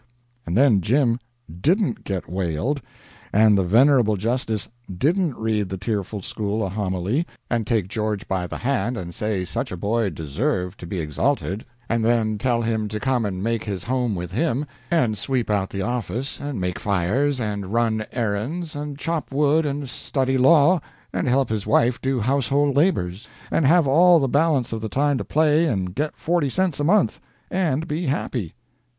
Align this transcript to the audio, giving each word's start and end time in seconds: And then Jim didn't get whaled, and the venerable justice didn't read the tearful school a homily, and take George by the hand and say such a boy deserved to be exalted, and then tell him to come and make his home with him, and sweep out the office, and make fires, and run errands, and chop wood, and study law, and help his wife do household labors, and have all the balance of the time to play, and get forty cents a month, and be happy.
And 0.47 0.57
then 0.57 0.81
Jim 0.81 1.19
didn't 1.47 2.03
get 2.03 2.27
whaled, 2.27 2.81
and 3.31 3.55
the 3.55 3.61
venerable 3.63 4.17
justice 4.17 4.67
didn't 4.91 5.37
read 5.37 5.69
the 5.69 5.77
tearful 5.77 6.23
school 6.23 6.65
a 6.65 6.69
homily, 6.69 7.27
and 7.51 7.67
take 7.67 7.87
George 7.87 8.27
by 8.27 8.47
the 8.47 8.57
hand 8.57 8.97
and 8.97 9.13
say 9.13 9.45
such 9.45 9.71
a 9.71 9.77
boy 9.77 10.09
deserved 10.09 10.79
to 10.79 10.87
be 10.87 10.99
exalted, 10.99 11.67
and 11.87 12.03
then 12.03 12.39
tell 12.39 12.63
him 12.63 12.87
to 12.87 12.99
come 12.99 13.25
and 13.25 13.43
make 13.43 13.63
his 13.65 13.83
home 13.83 14.15
with 14.15 14.31
him, 14.31 14.65
and 14.89 15.19
sweep 15.19 15.51
out 15.51 15.69
the 15.69 15.83
office, 15.83 16.39
and 16.39 16.59
make 16.59 16.79
fires, 16.79 17.39
and 17.39 17.71
run 17.71 18.03
errands, 18.11 18.75
and 18.75 18.97
chop 18.97 19.31
wood, 19.31 19.67
and 19.67 19.87
study 19.87 20.35
law, 20.35 20.81
and 21.13 21.27
help 21.27 21.49
his 21.49 21.67
wife 21.67 22.01
do 22.01 22.19
household 22.19 22.75
labors, 22.75 23.27
and 23.51 23.67
have 23.67 23.87
all 23.87 24.19
the 24.19 24.27
balance 24.27 24.73
of 24.73 24.81
the 24.81 24.89
time 24.89 25.19
to 25.19 25.23
play, 25.23 25.67
and 25.67 25.93
get 25.93 26.17
forty 26.17 26.49
cents 26.49 26.79
a 26.79 26.83
month, 26.83 27.21
and 27.51 27.87
be 27.87 28.07
happy. 28.07 28.55